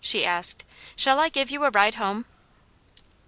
[0.03, 0.63] she asked.
[0.95, 2.25] "Shall I give you a ride home?"